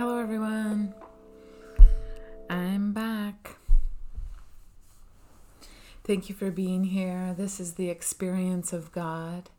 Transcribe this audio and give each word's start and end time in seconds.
Hello, 0.00 0.16
everyone. 0.16 0.94
I'm 2.48 2.94
back. 2.94 3.58
Thank 6.04 6.30
you 6.30 6.34
for 6.34 6.50
being 6.50 6.84
here. 6.84 7.34
This 7.36 7.60
is 7.60 7.74
the 7.74 7.90
experience 7.90 8.72
of 8.72 8.92
God. 8.92 9.50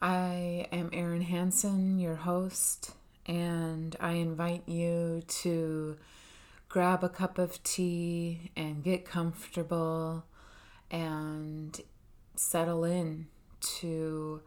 I 0.00 0.68
am 0.70 0.90
Erin 0.92 1.22
Hanson, 1.22 1.98
your 1.98 2.14
host, 2.14 2.92
and 3.26 3.96
I 3.98 4.12
invite 4.12 4.62
you 4.68 5.24
to 5.26 5.96
grab 6.68 7.02
a 7.02 7.08
cup 7.08 7.36
of 7.36 7.60
tea 7.64 8.52
and 8.56 8.84
get 8.84 9.04
comfortable 9.04 10.24
and 10.88 11.80
settle 12.36 12.84
in 12.84 13.26
to 13.80 14.40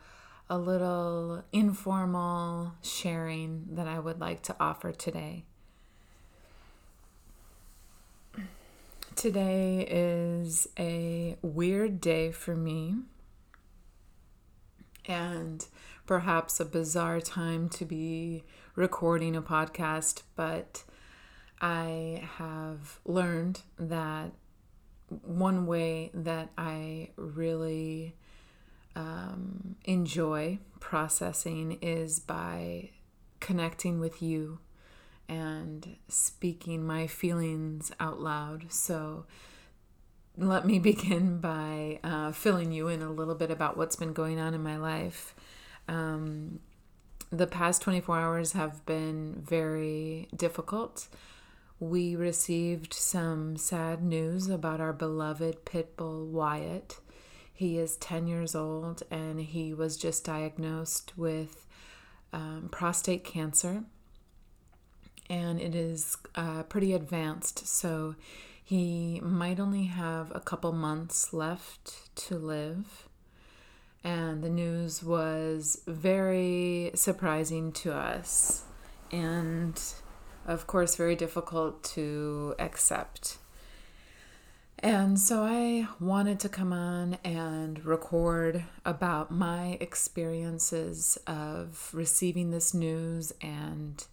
a 0.51 0.57
little 0.57 1.45
informal 1.53 2.73
sharing 2.81 3.63
that 3.71 3.87
I 3.87 3.99
would 3.99 4.19
like 4.19 4.43
to 4.43 4.55
offer 4.59 4.91
today. 4.91 5.45
Today 9.15 9.87
is 9.89 10.67
a 10.77 11.37
weird 11.41 12.01
day 12.01 12.33
for 12.33 12.53
me 12.53 12.95
and 15.05 15.65
perhaps 16.05 16.59
a 16.59 16.65
bizarre 16.65 17.21
time 17.21 17.69
to 17.69 17.85
be 17.85 18.43
recording 18.75 19.37
a 19.37 19.41
podcast, 19.41 20.23
but 20.35 20.83
I 21.61 22.27
have 22.35 22.99
learned 23.05 23.61
that 23.79 24.31
one 25.07 25.65
way 25.65 26.11
that 26.13 26.49
I 26.57 27.11
really 27.15 28.15
um, 28.95 29.75
enjoy 29.85 30.59
processing 30.79 31.77
is 31.81 32.19
by 32.19 32.89
connecting 33.39 33.99
with 33.99 34.21
you 34.21 34.59
and 35.29 35.95
speaking 36.07 36.85
my 36.85 37.07
feelings 37.07 37.91
out 37.99 38.19
loud. 38.19 38.65
So, 38.71 39.25
let 40.37 40.65
me 40.65 40.79
begin 40.91 41.39
by 41.39 41.99
uh, 42.03 42.31
filling 42.31 42.71
you 42.71 42.87
in 42.87 43.01
a 43.01 43.11
little 43.11 43.35
bit 43.35 43.51
about 43.51 43.77
what's 43.77 43.95
been 43.95 44.13
going 44.13 44.39
on 44.39 44.53
in 44.53 44.63
my 44.63 44.77
life. 44.77 45.35
Um, 45.87 46.59
the 47.31 47.47
past 47.47 47.81
24 47.81 48.19
hours 48.19 48.51
have 48.53 48.85
been 48.85 49.41
very 49.41 50.27
difficult. 50.35 51.07
We 51.79 52.15
received 52.15 52.93
some 52.93 53.57
sad 53.57 54.03
news 54.03 54.49
about 54.49 54.81
our 54.81 54.93
beloved 54.93 55.65
pit 55.65 55.95
bull 55.97 56.25
Wyatt. 56.25 56.99
He 57.53 57.77
is 57.77 57.95
10 57.97 58.27
years 58.27 58.55
old 58.55 59.03
and 59.11 59.39
he 59.39 59.73
was 59.73 59.97
just 59.97 60.23
diagnosed 60.23 61.13
with 61.17 61.65
um, 62.33 62.69
prostate 62.71 63.23
cancer. 63.23 63.83
And 65.29 65.61
it 65.61 65.75
is 65.75 66.17
uh, 66.35 66.63
pretty 66.63 66.93
advanced, 66.93 67.65
so 67.65 68.15
he 68.63 69.21
might 69.23 69.59
only 69.59 69.85
have 69.85 70.31
a 70.35 70.41
couple 70.41 70.73
months 70.73 71.33
left 71.33 72.15
to 72.27 72.37
live. 72.37 73.07
And 74.03 74.43
the 74.43 74.49
news 74.49 75.03
was 75.03 75.81
very 75.87 76.91
surprising 76.95 77.71
to 77.73 77.93
us 77.93 78.63
and, 79.11 79.79
of 80.45 80.67
course, 80.67 80.95
very 80.95 81.15
difficult 81.15 81.83
to 81.95 82.55
accept. 82.57 83.37
And 84.83 85.19
so 85.19 85.43
I 85.43 85.87
wanted 85.99 86.39
to 86.39 86.49
come 86.49 86.73
on 86.73 87.19
and 87.23 87.85
record 87.85 88.63
about 88.83 89.29
my 89.29 89.77
experiences 89.79 91.19
of 91.27 91.91
receiving 91.93 92.49
this 92.49 92.73
news 92.73 93.31
and 93.41 94.03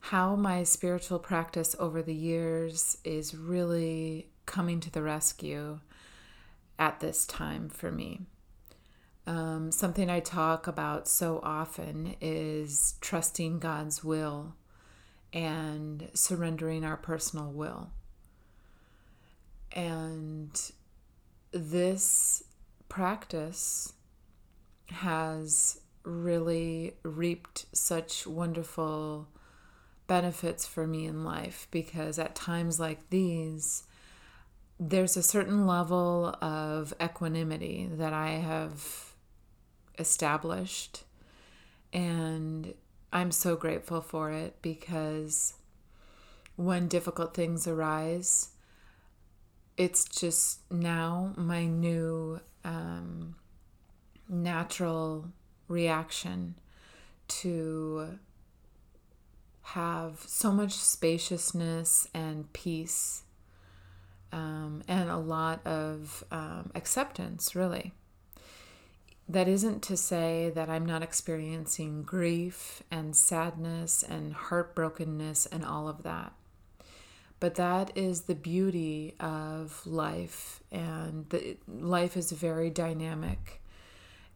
how 0.00 0.36
my 0.36 0.62
spiritual 0.62 1.18
practice 1.18 1.74
over 1.78 2.02
the 2.02 2.14
years 2.14 2.98
is 3.02 3.34
really 3.34 4.28
coming 4.44 4.78
to 4.80 4.90
the 4.90 5.02
rescue 5.02 5.80
at 6.78 7.00
this 7.00 7.24
time 7.24 7.70
for 7.70 7.90
me. 7.90 8.26
Um, 9.26 9.72
something 9.72 10.10
I 10.10 10.20
talk 10.20 10.66
about 10.66 11.08
so 11.08 11.40
often 11.42 12.16
is 12.20 12.96
trusting 13.00 13.60
God's 13.60 14.04
will 14.04 14.54
and 15.32 16.10
surrendering 16.12 16.84
our 16.84 16.98
personal 16.98 17.50
will. 17.50 17.90
And 19.74 20.50
this 21.52 22.42
practice 22.88 23.92
has 24.88 25.80
really 26.04 26.94
reaped 27.02 27.66
such 27.72 28.26
wonderful 28.26 29.28
benefits 30.06 30.66
for 30.66 30.86
me 30.86 31.06
in 31.06 31.24
life 31.24 31.68
because 31.70 32.18
at 32.18 32.34
times 32.34 32.78
like 32.78 33.08
these, 33.10 33.84
there's 34.78 35.16
a 35.16 35.22
certain 35.22 35.66
level 35.66 36.36
of 36.42 36.92
equanimity 37.02 37.88
that 37.92 38.12
I 38.12 38.30
have 38.30 39.12
established. 39.98 41.04
And 41.92 42.74
I'm 43.12 43.30
so 43.30 43.56
grateful 43.56 44.00
for 44.00 44.30
it 44.30 44.56
because 44.60 45.54
when 46.56 46.88
difficult 46.88 47.34
things 47.34 47.66
arise, 47.66 48.51
it's 49.76 50.04
just 50.04 50.60
now 50.70 51.32
my 51.36 51.64
new 51.66 52.40
um, 52.64 53.36
natural 54.28 55.26
reaction 55.68 56.54
to 57.28 58.18
have 59.62 60.20
so 60.26 60.52
much 60.52 60.72
spaciousness 60.72 62.08
and 62.12 62.52
peace 62.52 63.22
um, 64.32 64.82
and 64.88 65.08
a 65.10 65.16
lot 65.16 65.64
of 65.66 66.24
um, 66.30 66.70
acceptance, 66.74 67.54
really. 67.54 67.92
That 69.28 69.48
isn't 69.48 69.82
to 69.84 69.96
say 69.96 70.50
that 70.54 70.68
I'm 70.68 70.84
not 70.84 71.02
experiencing 71.02 72.02
grief 72.02 72.82
and 72.90 73.14
sadness 73.14 74.02
and 74.02 74.34
heartbrokenness 74.34 75.46
and 75.50 75.64
all 75.64 75.88
of 75.88 76.02
that. 76.02 76.32
But 77.42 77.56
that 77.56 77.90
is 77.96 78.20
the 78.20 78.36
beauty 78.36 79.16
of 79.18 79.84
life, 79.84 80.62
and 80.70 81.28
the, 81.30 81.56
life 81.66 82.16
is 82.16 82.30
very 82.30 82.70
dynamic. 82.70 83.60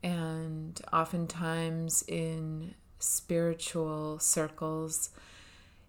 And 0.02 0.80
oftentimes 0.92 2.02
in 2.08 2.74
spiritual 2.98 4.18
circles, 4.18 5.10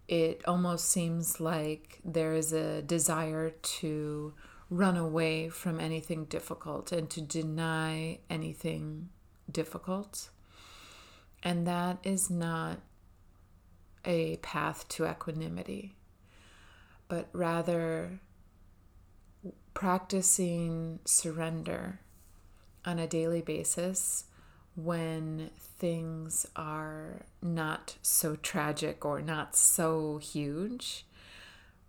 it 0.06 0.42
almost 0.46 0.90
seems 0.90 1.40
like 1.40 1.98
there 2.04 2.34
is 2.34 2.52
a 2.52 2.82
desire 2.82 3.50
to 3.80 4.32
run 4.70 4.96
away 4.96 5.48
from 5.48 5.80
anything 5.80 6.26
difficult 6.26 6.92
and 6.92 7.10
to 7.10 7.20
deny 7.20 8.20
anything 8.30 9.08
difficult. 9.50 10.30
And 11.42 11.66
that 11.66 11.98
is 12.04 12.30
not 12.30 12.78
a 14.04 14.36
path 14.36 14.86
to 14.90 15.04
equanimity 15.04 15.97
but 17.08 17.28
rather 17.32 18.20
practicing 19.74 20.98
surrender 21.04 22.00
on 22.84 22.98
a 22.98 23.06
daily 23.06 23.42
basis 23.42 24.24
when 24.74 25.50
things 25.56 26.46
are 26.54 27.22
not 27.42 27.96
so 28.02 28.36
tragic 28.36 29.04
or 29.04 29.20
not 29.20 29.56
so 29.56 30.18
huge 30.18 31.06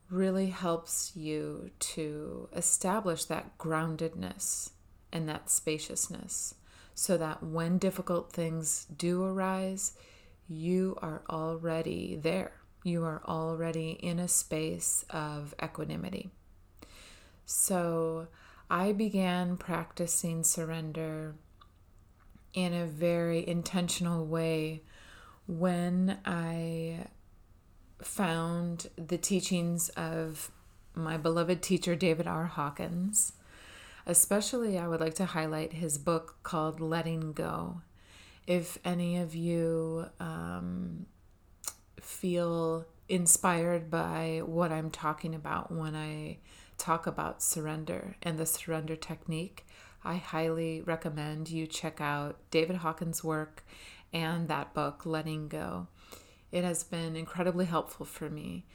really 0.10 0.48
helps 0.48 1.16
you 1.16 1.70
to 1.80 2.50
establish 2.56 3.26
that 3.26 3.58
groundedness 3.58 4.72
and 5.12 5.30
that 5.30 5.50
spaciousness 5.50 6.56
so 6.96 7.16
that 7.18 7.44
when 7.44 7.78
difficult 7.78 8.32
things 8.32 8.86
do 8.98 9.24
arise, 9.24 9.94
you 10.48 10.98
are 11.02 11.22
already 11.30 12.20
there 12.22 12.59
you 12.84 13.04
are 13.04 13.22
already 13.26 13.92
in 13.92 14.20
a 14.20 14.28
space 14.28 15.06
of 15.10 15.54
equanimity. 15.62 16.30
So 17.46 18.28
I 18.70 18.92
began 18.92 19.58
practicing 19.58 20.44
surrender 20.44 21.36
in 22.54 22.74
a 22.74 22.86
very 22.86 23.48
intentional 23.48 24.26
way 24.26 24.84
when 25.48 26.20
I 26.26 27.08
found 28.02 28.88
the 28.96 29.18
teachings 29.18 29.90
of 29.90 30.52
my 30.94 31.18
beloved 31.18 31.62
teacher, 31.62 31.96
David 31.96 32.28
R. 32.28 32.46
Hawkins. 32.46 33.34
Especially, 34.06 34.78
I 34.78 34.88
would 34.88 35.00
like 35.00 35.16
to 35.16 35.26
highlight 35.26 35.74
his 35.74 35.98
book 35.98 36.38
called 36.44 36.80
Letting 36.80 37.34
Go. 37.34 37.82
If 38.48 38.80
any 38.84 39.18
of 39.18 39.36
you 39.36 40.06
um, 40.20 41.06
feel 42.02 42.86
inspired 43.08 43.90
by 43.90 44.42
what 44.46 44.72
I'm 44.72 44.92
talking 44.92 45.34
about 45.34 45.72
when 45.72 45.96
I 45.96 46.38
talk 46.78 47.08
about 47.08 47.42
surrender 47.42 48.16
and 48.22 48.38
the 48.38 48.46
surrender 48.46 48.96
technique, 48.96 49.66
I 50.04 50.16
highly 50.16 50.82
recommend 50.82 51.50
you 51.50 51.68
check 51.68 52.00
out 52.00 52.38
David 52.52 52.78
Hawkins' 52.78 53.24
work 53.24 53.64
and 54.14 54.48
that 54.48 54.74
book, 54.74 55.06
Letting 55.06 55.48
Go. 55.50 55.88
it 56.52 56.64
has 56.64 56.84
been 56.84 57.16
incredibly 57.16 57.66
helpful 57.66 58.06
for 58.06 58.30
me. 58.30 58.66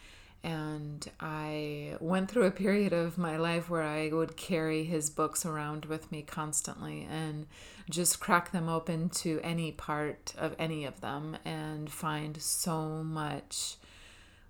And 0.45 1.11
I 1.21 1.97
went 2.01 2.31
through 2.31 2.45
a 2.45 2.51
period 2.51 2.93
of 2.93 3.17
my 3.17 3.39
life 3.39 3.71
where 3.71 3.83
I 3.83 4.11
would 4.11 4.37
carry 4.37 4.85
his 4.85 5.09
books 5.09 5.47
around 5.47 5.87
with 5.87 6.13
me 6.13 6.21
constantly 6.21 7.09
and 7.11 7.47
just 7.89 8.21
crack 8.21 8.53
them 8.53 8.69
open 8.69 9.09
to 9.09 9.41
any 9.43 9.73
part 9.73 10.35
of 10.37 10.55
any 10.59 10.85
of 10.85 11.01
them 11.01 11.39
and 11.47 11.91
find 11.91 12.41
so 12.43 13.03
much 13.03 13.77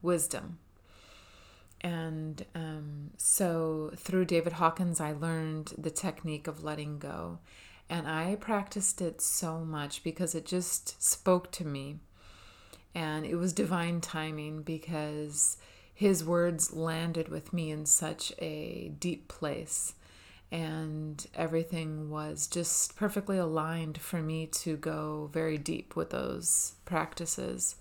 wisdom. 0.03 0.59
And 1.81 2.45
um, 2.57 3.11
so 3.17 3.93
through 3.95 4.25
David 4.25 4.55
Hawkins, 4.55 5.01
I 5.01 5.13
learned 5.13 5.75
the 5.79 5.91
technique 5.91 6.49
of 6.49 6.65
letting 6.65 6.99
go. 6.99 7.39
And 7.89 8.09
I 8.09 8.35
practiced 8.35 9.01
it 9.01 9.21
so 9.21 9.61
much 9.61 10.03
because 10.03 10.35
it 10.35 10.45
just 10.45 11.01
spoke 11.01 11.53
to 11.53 11.65
me. 11.65 12.01
And 12.97 13.25
it 13.25 13.37
was 13.37 13.53
divine 13.53 14.01
timing 14.01 14.63
because 14.63 15.57
his 15.95 16.25
words 16.25 16.73
landed 16.73 17.29
with 17.29 17.53
me 17.53 17.71
in 17.71 17.87
such 17.87 18.33
a 18.39 18.93
deep 18.99 19.29
place. 19.29 19.95
And 20.51 21.27
everything 21.35 22.11
was 22.11 22.47
just 22.47 22.97
perfectly 22.97 23.39
aligned 23.39 23.99
for 23.99 24.21
me 24.21 24.47
to 24.47 24.77
go 24.77 25.31
very 25.33 25.59
deep 25.59 25.97
with 25.97 26.11
those 26.11 26.75
practices. 26.85 27.77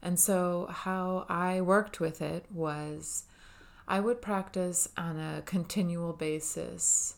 And 0.00 0.18
so, 0.18 0.68
how 0.70 1.26
I 1.28 1.60
worked 1.60 2.00
with 2.00 2.20
it 2.20 2.46
was 2.50 3.24
I 3.86 4.00
would 4.00 4.22
practice 4.22 4.88
on 4.96 5.18
a 5.18 5.42
continual 5.42 6.12
basis 6.12 7.16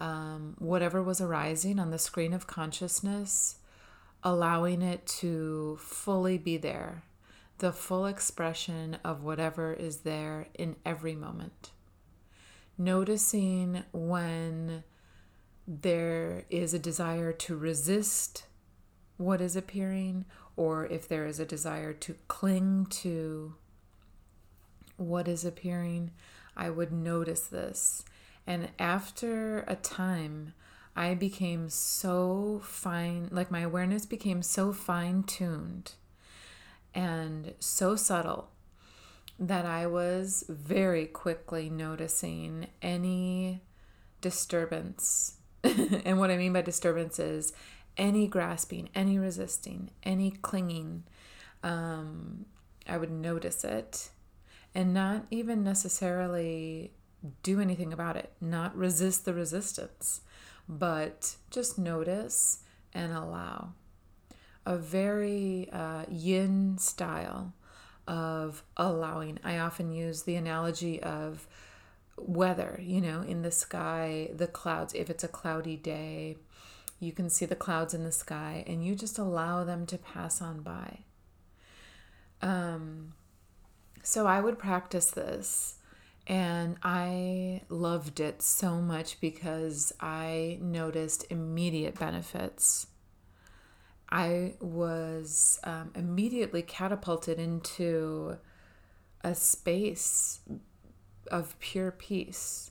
um, 0.00 0.56
whatever 0.58 1.02
was 1.02 1.20
arising 1.20 1.78
on 1.78 1.90
the 1.90 1.98
screen 1.98 2.32
of 2.32 2.46
consciousness, 2.46 3.56
allowing 4.22 4.82
it 4.82 5.06
to 5.06 5.78
fully 5.80 6.38
be 6.38 6.56
there, 6.56 7.04
the 7.64 7.72
full 7.72 8.04
expression 8.04 8.98
of 9.02 9.24
whatever 9.24 9.72
is 9.72 10.00
there 10.00 10.48
in 10.52 10.76
every 10.84 11.14
moment. 11.14 11.70
Noticing 12.76 13.84
when 13.90 14.84
there 15.66 16.44
is 16.50 16.74
a 16.74 16.78
desire 16.78 17.32
to 17.32 17.56
resist 17.56 18.44
what 19.16 19.40
is 19.40 19.56
appearing, 19.56 20.26
or 20.58 20.84
if 20.84 21.08
there 21.08 21.24
is 21.24 21.40
a 21.40 21.46
desire 21.46 21.94
to 21.94 22.16
cling 22.28 22.84
to 22.90 23.54
what 24.98 25.26
is 25.26 25.46
appearing, 25.46 26.10
I 26.54 26.68
would 26.68 26.92
notice 26.92 27.46
this 27.46 28.04
and 28.46 28.68
after 28.78 29.60
a 29.60 29.76
time, 29.76 30.52
I 30.94 31.14
became 31.14 31.70
so 31.70 32.60
fine, 32.62 33.30
like 33.32 33.50
my 33.50 33.60
awareness 33.60 34.04
became 34.04 34.42
so 34.42 34.70
fine 34.70 35.22
tuned 35.22 35.92
and 36.94 37.54
so 37.58 37.96
subtle 37.96 38.50
that 39.38 39.66
I 39.66 39.86
was 39.86 40.44
very 40.48 41.06
quickly 41.06 41.68
noticing 41.68 42.68
any 42.80 43.62
disturbance. 44.20 45.38
and 45.64 46.18
what 46.18 46.30
I 46.30 46.36
mean 46.36 46.52
by 46.52 46.62
disturbance 46.62 47.18
is 47.18 47.52
any 47.96 48.26
grasping, 48.26 48.90
any 48.94 49.18
resisting, 49.18 49.90
any 50.02 50.30
clinging. 50.30 51.04
Um, 51.62 52.46
I 52.86 52.96
would 52.96 53.10
notice 53.10 53.64
it 53.64 54.10
and 54.74 54.92
not 54.92 55.26
even 55.30 55.62
necessarily 55.62 56.92
do 57.42 57.60
anything 57.60 57.92
about 57.92 58.16
it, 58.16 58.32
not 58.40 58.76
resist 58.76 59.24
the 59.24 59.32
resistance, 59.32 60.20
but 60.68 61.36
just 61.50 61.78
notice 61.78 62.58
and 62.92 63.12
allow. 63.12 63.72
A 64.66 64.76
very 64.76 65.68
uh, 65.72 66.04
yin 66.08 66.78
style 66.78 67.52
of 68.06 68.62
allowing. 68.76 69.38
I 69.44 69.58
often 69.58 69.92
use 69.92 70.22
the 70.22 70.36
analogy 70.36 71.02
of 71.02 71.46
weather, 72.16 72.78
you 72.82 73.00
know, 73.00 73.22
in 73.22 73.42
the 73.42 73.50
sky, 73.50 74.30
the 74.34 74.46
clouds. 74.46 74.94
If 74.94 75.10
it's 75.10 75.24
a 75.24 75.28
cloudy 75.28 75.76
day, 75.76 76.36
you 77.00 77.12
can 77.12 77.28
see 77.28 77.44
the 77.44 77.56
clouds 77.56 77.94
in 77.94 78.04
the 78.04 78.12
sky 78.12 78.64
and 78.66 78.84
you 78.84 78.94
just 78.94 79.18
allow 79.18 79.64
them 79.64 79.86
to 79.86 79.98
pass 79.98 80.40
on 80.40 80.60
by. 80.60 81.00
Um, 82.40 83.14
so 84.02 84.26
I 84.26 84.40
would 84.40 84.58
practice 84.58 85.10
this 85.10 85.76
and 86.26 86.76
I 86.82 87.62
loved 87.68 88.20
it 88.20 88.42
so 88.42 88.80
much 88.80 89.20
because 89.20 89.92
I 90.00 90.58
noticed 90.60 91.26
immediate 91.30 91.98
benefits. 91.98 92.86
I 94.10 94.54
was 94.60 95.58
um, 95.64 95.90
immediately 95.94 96.62
catapulted 96.62 97.38
into 97.38 98.38
a 99.22 99.34
space 99.34 100.40
of 101.30 101.58
pure 101.58 101.90
peace. 101.90 102.70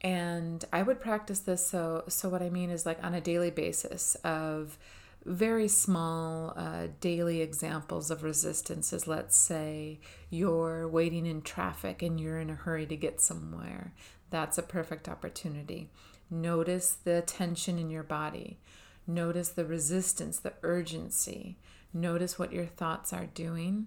And 0.00 0.64
I 0.72 0.82
would 0.82 1.00
practice 1.00 1.40
this 1.40 1.66
so 1.66 2.04
so 2.08 2.28
what 2.28 2.42
I 2.42 2.50
mean 2.50 2.70
is 2.70 2.84
like 2.84 3.02
on 3.02 3.14
a 3.14 3.20
daily 3.20 3.50
basis 3.50 4.16
of 4.16 4.78
very 5.24 5.68
small 5.68 6.52
uh, 6.56 6.88
daily 7.00 7.40
examples 7.40 8.10
of 8.10 8.22
resistances. 8.22 9.06
Let's 9.06 9.36
say 9.36 10.00
you're 10.28 10.86
waiting 10.86 11.24
in 11.24 11.40
traffic 11.40 12.02
and 12.02 12.20
you're 12.20 12.38
in 12.38 12.50
a 12.50 12.54
hurry 12.54 12.86
to 12.86 12.96
get 12.96 13.20
somewhere. 13.20 13.94
That's 14.30 14.58
a 14.58 14.62
perfect 14.62 15.08
opportunity. 15.08 15.88
Notice 16.30 16.96
the 17.04 17.22
tension 17.22 17.78
in 17.78 17.90
your 17.90 18.02
body. 18.02 18.58
Notice 19.06 19.50
the 19.50 19.64
resistance, 19.64 20.38
the 20.38 20.54
urgency. 20.62 21.58
Notice 21.92 22.38
what 22.38 22.52
your 22.52 22.66
thoughts 22.66 23.12
are 23.12 23.26
doing 23.26 23.86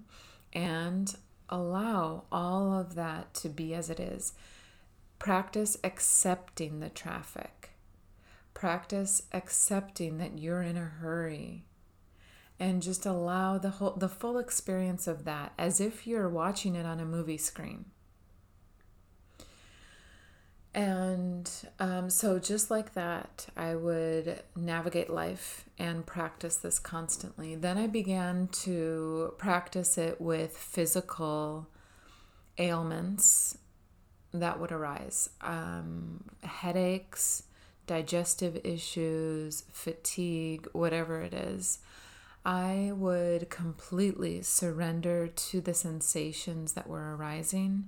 and 0.54 1.16
allow 1.50 2.26
all 2.32 2.74
of 2.74 2.96
that 2.96 3.34
to 3.36 3.50
be 3.50 3.74
as 3.74 3.90
it 3.90 4.00
is. 4.00 4.34
Practice 5.20 5.78
accepting 5.84 6.80
the 6.80 6.90
traffic 6.90 7.72
practice 8.58 9.22
accepting 9.34 10.18
that 10.18 10.40
you're 10.40 10.64
in 10.64 10.76
a 10.76 10.80
hurry 10.80 11.64
and 12.60 12.82
just 12.82 13.06
allow 13.06 13.56
the 13.60 13.70
whole 13.70 13.92
the 13.92 14.10
full 14.10 14.40
experience 14.40 15.06
of 15.06 15.26
that 15.26 15.54
as 15.60 15.80
if 15.80 16.08
you're 16.08 16.28
watching 16.28 16.76
it 16.76 16.84
on 16.84 17.00
a 17.00 17.06
movie 17.06 17.38
screen 17.38 17.86
and 20.78 21.50
um, 21.80 22.08
so 22.10 22.38
just 22.38 22.70
like 22.70 22.94
that 22.94 23.48
i 23.58 23.74
would 23.74 24.44
navigate 24.56 25.10
life 25.10 25.66
and 25.80 26.06
practice 26.06 26.58
this 26.58 26.80
constantly. 26.80 27.56
Then 27.56 27.78
i 27.78 27.88
began 27.88 28.48
to 28.64 29.34
practice 29.38 29.98
it 29.98 30.20
with 30.20 30.58
physical 30.58 31.68
ailments 32.58 33.58
that 34.34 34.60
would 34.60 34.72
arise. 34.72 35.30
Um, 35.42 36.24
headaches 36.44 37.44
digestive 37.88 38.60
issues, 38.66 39.64
fatigue, 39.72 40.68
whatever 40.74 41.22
it 41.22 41.34
is, 41.34 41.80
I 42.46 42.92
would 42.94 43.50
completely 43.50 44.42
surrender 44.42 45.28
to 45.28 45.62
the 45.62 45.74
sensations 45.74 46.74
that 46.74 46.88
were 46.88 47.16
arising 47.16 47.88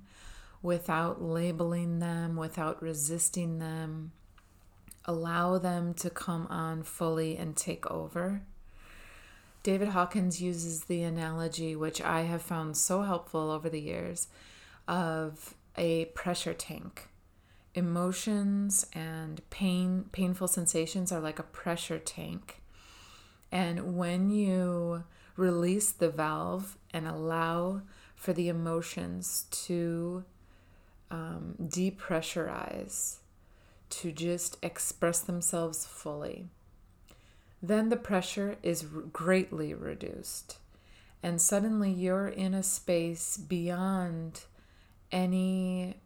without 0.61 1.21
labeling 1.21 1.99
them, 1.99 2.35
without 2.35 2.81
resisting 2.81 3.59
them. 3.59 4.11
Allow 5.05 5.57
them 5.57 5.93
to 5.95 6.09
come 6.09 6.47
on 6.47 6.83
fully 6.83 7.37
and 7.37 7.55
take 7.55 7.89
over. 7.89 8.41
David 9.63 9.89
Hawkins 9.89 10.41
uses 10.41 10.85
the 10.85 11.03
analogy, 11.03 11.75
which 11.75 12.01
I 12.01 12.21
have 12.21 12.41
found 12.41 12.77
so 12.77 13.01
helpful 13.01 13.51
over 13.51 13.69
the 13.69 13.81
years, 13.81 14.27
of 14.87 15.55
a 15.77 16.05
pressure 16.05 16.53
tank 16.53 17.09
emotions 17.75 18.85
and 18.93 19.47
pain 19.49 20.05
painful 20.11 20.47
sensations 20.47 21.11
are 21.11 21.19
like 21.19 21.39
a 21.39 21.43
pressure 21.43 21.99
tank 21.99 22.61
and 23.51 23.95
when 23.95 24.29
you 24.29 25.03
release 25.35 25.91
the 25.91 26.09
valve 26.09 26.77
and 26.91 27.07
allow 27.07 27.81
for 28.15 28.33
the 28.33 28.49
emotions 28.49 29.45
to 29.51 30.23
um, 31.11 31.55
depressurize 31.61 33.17
to 33.89 34.11
just 34.11 34.57
express 34.61 35.19
themselves 35.19 35.85
fully. 35.85 36.47
Then 37.61 37.89
the 37.89 37.97
pressure 37.97 38.57
is 38.63 38.83
greatly 39.11 39.73
reduced 39.73 40.59
and 41.21 41.41
suddenly 41.41 41.91
you're 41.91 42.27
in 42.27 42.53
a 42.53 42.63
space 42.63 43.37
beyond 43.37 44.41
any 45.11 45.97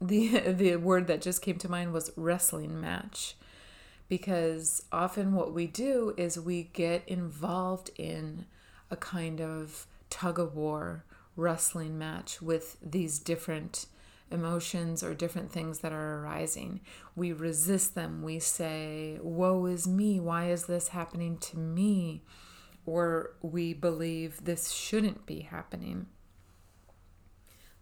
the 0.00 0.38
the 0.52 0.76
word 0.76 1.06
that 1.06 1.20
just 1.20 1.42
came 1.42 1.58
to 1.58 1.68
mind 1.68 1.92
was 1.92 2.12
wrestling 2.16 2.80
match 2.80 3.34
because 4.08 4.82
often 4.92 5.34
what 5.34 5.52
we 5.52 5.66
do 5.66 6.14
is 6.16 6.38
we 6.38 6.64
get 6.72 7.02
involved 7.06 7.90
in 7.96 8.44
a 8.90 8.96
kind 8.96 9.40
of 9.40 9.86
tug 10.10 10.38
of 10.38 10.54
war 10.54 11.04
wrestling 11.36 11.98
match 11.98 12.42
with 12.42 12.76
these 12.82 13.18
different 13.18 13.86
emotions 14.30 15.02
or 15.02 15.14
different 15.14 15.52
things 15.52 15.80
that 15.80 15.92
are 15.92 16.20
arising. 16.20 16.80
We 17.14 17.32
resist 17.32 17.94
them. 17.94 18.22
We 18.22 18.38
say, 18.38 19.18
Woe 19.20 19.66
is 19.66 19.86
me. 19.86 20.20
Why 20.20 20.50
is 20.50 20.66
this 20.66 20.88
happening 20.88 21.38
to 21.38 21.58
me? 21.58 22.22
or 22.86 23.34
we 23.42 23.74
believe 23.74 24.44
this 24.44 24.70
shouldn't 24.70 25.26
be 25.26 25.40
happening. 25.40 26.06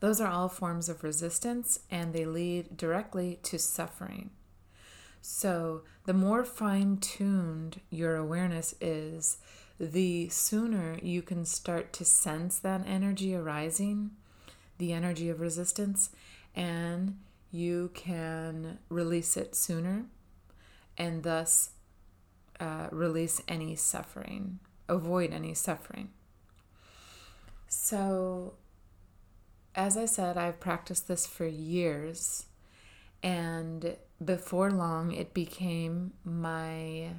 Those 0.01 0.21
are 0.21 0.31
all 0.31 0.49
forms 0.49 0.89
of 0.89 1.05
resistance 1.05 1.81
and 1.91 2.13
they 2.13 2.25
lead 2.25 2.77
directly 2.77 3.39
to 3.45 3.59
suffering. 3.59 4.31
So, 5.23 5.83
the 6.07 6.15
more 6.15 6.45
fine 6.45 6.97
tuned 6.97 7.81
your 7.91 8.17
awareness 8.17 8.75
is, 8.81 9.37
the 9.81 10.29
sooner 10.29 10.99
you 11.03 11.23
can 11.23 11.47
start 11.47 11.91
to 11.95 12.05
sense 12.05 12.59
that 12.59 12.87
energy 12.87 13.35
arising, 13.35 14.11
the 14.77 14.93
energy 14.93 15.31
of 15.31 15.41
resistance, 15.41 16.11
and 16.55 17.19
you 17.51 17.91
can 17.95 18.79
release 18.91 19.39
it 19.39 19.55
sooner 19.55 20.05
and 20.99 21.23
thus 21.23 21.71
uh, 22.61 22.89
release 22.93 23.41
any 23.49 23.75
suffering, 23.75 24.59
avoid 24.87 25.33
any 25.33 25.55
suffering. 25.55 26.11
So, 27.67 28.55
as 29.75 29.97
I 29.97 30.05
said, 30.05 30.37
I've 30.37 30.61
practiced 30.61 31.09
this 31.09 31.27
for 31.27 31.47
years, 31.47 32.45
and 33.23 33.97
before 34.23 34.71
long, 34.71 35.13
it 35.13 35.33
became 35.33 36.13
my 36.23 37.13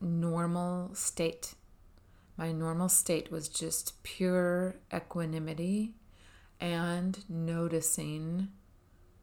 normal 0.00 0.94
state. 0.94 1.54
My 2.36 2.52
normal 2.52 2.88
state 2.88 3.30
was 3.30 3.48
just 3.48 4.02
pure 4.02 4.76
equanimity 4.94 5.94
and 6.60 7.18
noticing 7.28 8.48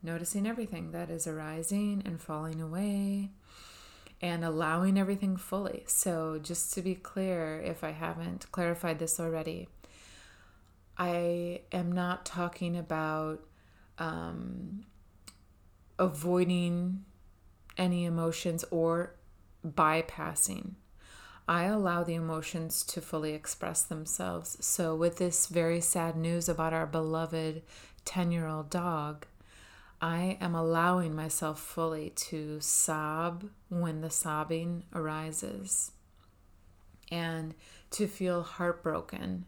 noticing 0.03 0.46
everything 0.46 0.91
that 0.91 1.10
is 1.10 1.25
arising 1.25 2.03
and 2.05 2.22
falling 2.22 2.62
away 2.62 3.32
and 4.22 4.46
allowing 4.46 4.98
everything 4.98 5.36
fully. 5.36 5.84
So, 5.88 6.39
just 6.41 6.74
to 6.74 6.82
be 6.82 6.96
clear, 6.96 7.60
if 7.60 7.84
I 7.84 7.91
haven't 7.91 8.51
clarified 8.51 9.00
this 9.00 9.20
already, 9.20 9.67
I 10.98 11.62
am 11.72 11.91
not 11.91 12.25
talking 12.25 12.77
about 12.77 13.41
um, 13.98 14.86
avoiding 16.00 17.03
any 17.77 18.05
emotions 18.05 18.63
or 18.72 19.14
bypassing. 19.65 20.74
I 21.48 21.65
allow 21.65 22.03
the 22.03 22.15
emotions 22.15 22.84
to 22.86 23.01
fully 23.01 23.34
express 23.34 23.84
themselves. 23.84 24.57
So, 24.65 24.95
with 24.95 25.17
this 25.17 25.48
very 25.48 25.79
sad 25.79 26.15
news 26.15 26.50
about 26.50 26.74
our 26.74 26.88
beloved 26.88 27.62
10 28.03 28.31
year 28.31 28.48
old 28.48 28.69
dog, 28.69 29.27
I 30.01 30.38
am 30.41 30.55
allowing 30.55 31.15
myself 31.15 31.60
fully 31.60 32.10
to 32.12 32.60
sob 32.62 33.45
when 33.69 34.01
the 34.01 34.10
sobbing 34.10 34.84
arises 34.93 35.91
and 37.12 37.53
to 37.91 38.07
feel 38.07 38.43
heartbroken 38.43 39.45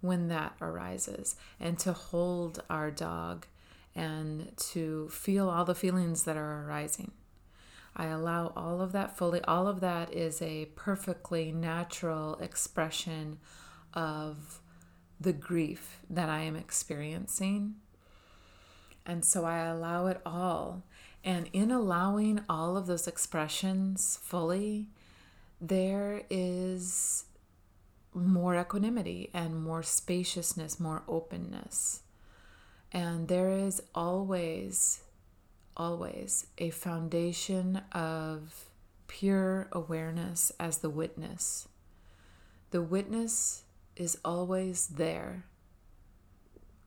when 0.00 0.28
that 0.28 0.54
arises 0.60 1.36
and 1.60 1.78
to 1.78 1.92
hold 1.92 2.62
our 2.68 2.90
dog 2.90 3.46
and 3.94 4.52
to 4.56 5.08
feel 5.08 5.48
all 5.48 5.64
the 5.64 5.74
feelings 5.74 6.24
that 6.24 6.36
are 6.36 6.64
arising. 6.64 7.12
I 7.96 8.06
allow 8.06 8.52
all 8.56 8.80
of 8.80 8.92
that 8.92 9.16
fully. 9.16 9.40
All 9.42 9.66
of 9.66 9.80
that 9.80 10.12
is 10.12 10.42
a 10.42 10.66
perfectly 10.76 11.50
natural 11.50 12.36
expression 12.36 13.38
of 13.94 14.60
the 15.18 15.32
grief 15.32 16.00
that 16.10 16.28
I 16.28 16.42
am 16.42 16.56
experiencing 16.56 17.76
and 19.06 19.24
so 19.24 19.44
I 19.44 19.58
allow 19.58 20.06
it 20.06 20.20
all. 20.26 20.82
And 21.24 21.48
in 21.52 21.70
allowing 21.70 22.40
all 22.48 22.76
of 22.76 22.86
those 22.86 23.06
expressions 23.06 24.18
fully, 24.22 24.88
there 25.60 26.22
is 26.28 27.24
more 28.12 28.58
equanimity 28.58 29.30
and 29.32 29.62
more 29.62 29.82
spaciousness, 29.82 30.80
more 30.80 31.02
openness. 31.08 32.02
And 32.92 33.28
there 33.28 33.50
is 33.50 33.82
always, 33.94 35.02
always 35.76 36.46
a 36.58 36.70
foundation 36.70 37.82
of 37.92 38.70
pure 39.08 39.68
awareness 39.72 40.52
as 40.58 40.78
the 40.78 40.90
witness. 40.90 41.68
The 42.70 42.82
witness 42.82 43.64
is 43.94 44.18
always 44.24 44.88
there, 44.88 45.44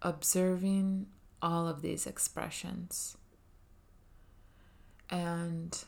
observing 0.01 1.07
all 1.41 1.67
of 1.67 1.81
these 1.81 2.05
expressions. 2.05 3.17
And 5.09 5.83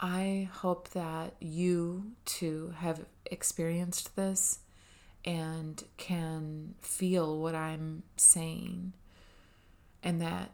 I 0.00 0.48
hope 0.52 0.88
that 0.90 1.34
you 1.38 2.12
too 2.24 2.74
have 2.78 3.04
experienced 3.26 4.16
this 4.16 4.58
and 5.24 5.84
can 5.96 6.74
feel 6.80 7.38
what 7.38 7.54
I'm 7.54 8.02
saying, 8.16 8.94
and 10.02 10.20
that 10.20 10.50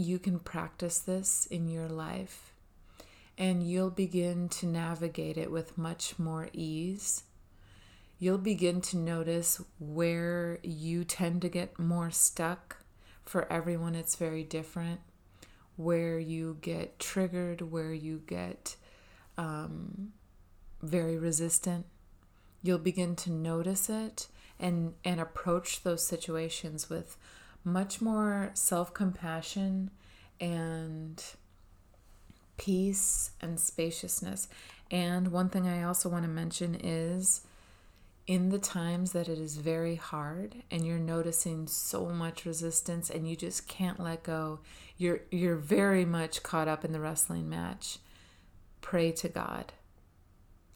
you 0.00 0.18
can 0.18 0.38
practice 0.38 0.98
this 0.98 1.46
in 1.46 1.68
your 1.68 1.88
life 1.88 2.52
and 3.38 3.62
you'll 3.62 3.90
begin 3.90 4.48
to 4.48 4.66
navigate 4.66 5.38
it 5.38 5.50
with 5.50 5.78
much 5.78 6.18
more 6.18 6.48
ease 6.52 7.24
you'll 8.20 8.38
begin 8.38 8.82
to 8.82 8.96
notice 8.98 9.60
where 9.80 10.60
you 10.62 11.02
tend 11.02 11.42
to 11.42 11.48
get 11.48 11.78
more 11.78 12.10
stuck. 12.10 12.76
For 13.24 13.50
everyone, 13.50 13.96
it's 13.96 14.14
very 14.14 14.44
different. 14.44 15.00
Where 15.76 16.18
you 16.18 16.58
get 16.60 16.98
triggered, 16.98 17.62
where 17.62 17.94
you 17.94 18.22
get 18.26 18.76
um, 19.38 20.12
very 20.82 21.16
resistant, 21.16 21.86
you'll 22.62 22.78
begin 22.78 23.16
to 23.16 23.32
notice 23.32 23.88
it 23.88 24.28
and, 24.58 24.92
and 25.02 25.18
approach 25.18 25.82
those 25.82 26.04
situations 26.04 26.90
with 26.90 27.16
much 27.64 28.00
more 28.00 28.50
self 28.54 28.94
compassion 28.94 29.90
and 30.40 31.22
peace 32.56 33.30
and 33.40 33.58
spaciousness. 33.58 34.48
And 34.90 35.28
one 35.28 35.48
thing 35.48 35.66
I 35.66 35.82
also 35.82 36.08
want 36.08 36.24
to 36.24 36.28
mention 36.28 36.74
is 36.74 37.42
in 38.26 38.50
the 38.50 38.58
times 38.58 39.12
that 39.12 39.28
it 39.28 39.38
is 39.38 39.56
very 39.56 39.96
hard 39.96 40.56
and 40.70 40.86
you're 40.86 40.98
noticing 40.98 41.66
so 41.66 42.06
much 42.06 42.44
resistance 42.44 43.10
and 43.10 43.28
you 43.28 43.34
just 43.34 43.66
can't 43.66 43.98
let 43.98 44.22
go 44.22 44.60
you're 45.00 45.22
you're 45.30 45.56
very 45.56 46.04
much 46.04 46.42
caught 46.42 46.68
up 46.68 46.84
in 46.84 46.92
the 46.92 47.00
wrestling 47.00 47.48
match. 47.48 47.98
Pray 48.82 49.10
to 49.12 49.30
God. 49.30 49.72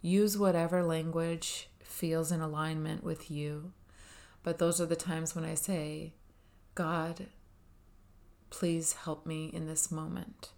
Use 0.01 0.39
whatever 0.39 0.83
language 0.83 1.69
feels 1.83 2.33
in 2.33 2.41
alignment 2.41 3.05
with 3.05 3.31
you. 3.31 3.73
But 4.43 4.57
those 4.57 4.81
are 4.81 4.87
the 4.87 4.97
times 4.97 5.35
when 5.35 5.45
I 5.45 5.55
say 5.55 6.15
God 6.75 7.27
please 8.51 8.93
help 8.93 9.27
me 9.27 9.51
in 9.53 9.67
this 9.67 9.91
moment 9.91 10.51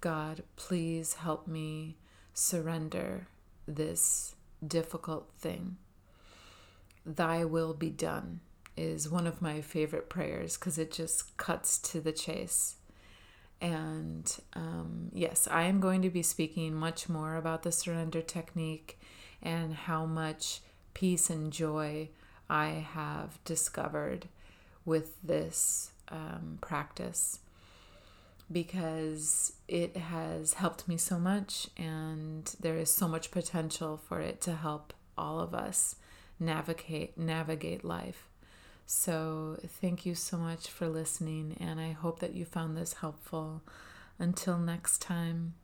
God 0.00 0.42
please 0.56 1.14
help 1.14 1.46
me 1.46 1.96
surrender 2.34 3.28
this 3.66 4.34
difficult 4.66 5.30
thing 5.38 5.76
Thy 7.06 7.44
will 7.44 7.72
be 7.72 7.90
done 7.90 8.40
is 8.76 9.08
one 9.08 9.26
of 9.28 9.40
my 9.40 9.60
favorite 9.60 10.10
prayers 10.10 10.56
because 10.56 10.76
it 10.76 10.90
just 10.92 11.36
cuts 11.36 11.78
to 11.78 12.00
the 12.00 12.12
chase. 12.12 12.76
And 13.60 14.36
um, 14.54 15.10
yes, 15.14 15.48
I 15.50 15.62
am 15.62 15.80
going 15.80 16.02
to 16.02 16.10
be 16.10 16.22
speaking 16.22 16.74
much 16.74 17.08
more 17.08 17.36
about 17.36 17.62
the 17.62 17.72
surrender 17.72 18.20
technique 18.20 18.98
and 19.40 19.72
how 19.72 20.04
much 20.04 20.60
peace 20.94 21.30
and 21.30 21.52
joy 21.52 22.10
I 22.50 22.66
have 22.92 23.42
discovered 23.44 24.28
with 24.86 25.20
this 25.22 25.90
um, 26.08 26.58
practice 26.62 27.40
because 28.50 29.52
it 29.66 29.96
has 29.96 30.54
helped 30.54 30.86
me 30.86 30.96
so 30.96 31.18
much 31.18 31.68
and 31.76 32.54
there 32.60 32.76
is 32.76 32.90
so 32.90 33.08
much 33.08 33.30
potential 33.30 33.96
for 33.96 34.20
it 34.20 34.40
to 34.40 34.54
help 34.54 34.94
all 35.18 35.40
of 35.40 35.52
us 35.54 35.96
navigate 36.38 37.18
navigate 37.18 37.84
life. 37.84 38.28
So, 38.88 39.58
thank 39.66 40.06
you 40.06 40.14
so 40.14 40.36
much 40.36 40.68
for 40.68 40.88
listening, 40.88 41.56
and 41.58 41.80
I 41.80 41.90
hope 41.90 42.20
that 42.20 42.34
you 42.34 42.44
found 42.44 42.76
this 42.76 42.94
helpful. 42.94 43.62
Until 44.18 44.58
next 44.58 45.02
time. 45.02 45.54